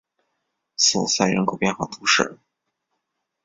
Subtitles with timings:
[0.77, 2.39] 索赛人口变化图示